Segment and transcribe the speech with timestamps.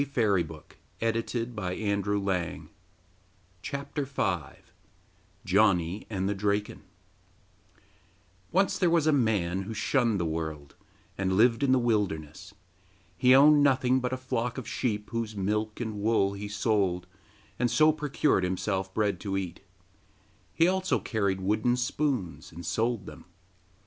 [0.01, 0.63] [Marehen und
[0.97, 2.55] Gedichte aus der
[3.61, 4.55] Stadt Tripolis,]
[5.45, 6.81] Janni and the Draken
[8.51, 10.73] Once there was a man who shunned the world,
[11.19, 12.51] and lived in the wilderness.
[13.15, 17.05] He owned nothing but a flock of sheep, whose milk and wool he sold,
[17.59, 19.59] and so procured himself bread to eat;
[20.51, 23.25] he also carried wooden spoons, and sold them.